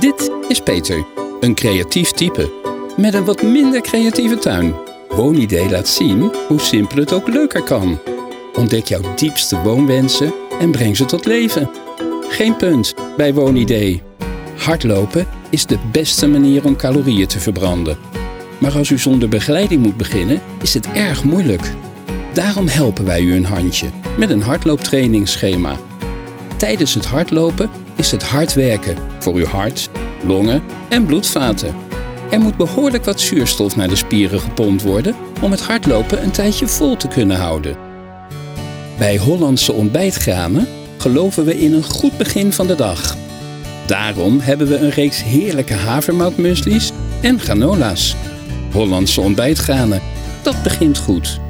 [0.00, 1.04] Dit is Peter,
[1.40, 2.52] een creatief type
[2.96, 4.74] met een wat minder creatieve tuin.
[5.08, 7.98] Woonidee laat zien hoe simpel het ook leuker kan.
[8.54, 11.70] Ontdek jouw diepste woonwensen en breng ze tot leven.
[12.28, 14.02] Geen punt bij Woonidee.
[14.56, 17.98] Hardlopen is de beste manier om calorieën te verbranden.
[18.58, 21.72] Maar als u zonder begeleiding moet beginnen, is het erg moeilijk.
[22.32, 23.86] Daarom helpen wij u een handje
[24.18, 25.76] met een hardlooptrainingsschema.
[26.56, 29.89] Tijdens het hardlopen is het hard werken voor uw hart,
[30.26, 31.74] longen en bloedvaten.
[32.30, 36.66] Er moet behoorlijk wat zuurstof naar de spieren gepompt worden om het hardlopen een tijdje
[36.66, 37.76] vol te kunnen houden.
[38.98, 40.66] Bij Hollandse ontbijtgranen
[40.98, 43.16] geloven we in een goed begin van de dag.
[43.86, 48.16] Daarom hebben we een reeks heerlijke havermoutmusli's en granola's.
[48.72, 50.00] Hollandse ontbijtgranen,
[50.42, 51.40] dat begint goed.